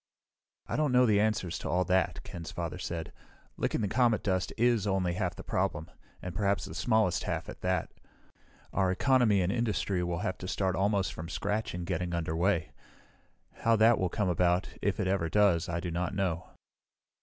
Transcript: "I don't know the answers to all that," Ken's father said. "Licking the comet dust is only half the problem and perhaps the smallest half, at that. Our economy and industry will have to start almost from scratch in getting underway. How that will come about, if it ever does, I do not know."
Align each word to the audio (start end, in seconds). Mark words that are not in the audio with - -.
"I 0.65 0.77
don't 0.77 0.91
know 0.91 1.05
the 1.05 1.19
answers 1.19 1.59
to 1.59 1.69
all 1.69 1.85
that," 1.85 2.23
Ken's 2.23 2.51
father 2.51 2.79
said. 2.79 3.13
"Licking 3.55 3.81
the 3.81 3.87
comet 3.87 4.23
dust 4.23 4.51
is 4.57 4.87
only 4.87 5.13
half 5.13 5.35
the 5.35 5.43
problem 5.43 5.91
and 6.23 6.33
perhaps 6.33 6.65
the 6.65 6.73
smallest 6.73 7.25
half, 7.25 7.47
at 7.47 7.61
that. 7.61 7.91
Our 8.73 8.89
economy 8.89 9.41
and 9.43 9.51
industry 9.51 10.01
will 10.03 10.17
have 10.25 10.39
to 10.39 10.47
start 10.47 10.75
almost 10.75 11.13
from 11.13 11.29
scratch 11.29 11.75
in 11.75 11.83
getting 11.85 12.15
underway. 12.15 12.71
How 13.57 13.75
that 13.75 13.99
will 13.99 14.09
come 14.09 14.27
about, 14.27 14.69
if 14.81 14.99
it 14.99 15.05
ever 15.05 15.29
does, 15.29 15.69
I 15.69 15.79
do 15.79 15.91
not 15.91 16.15
know." 16.15 16.49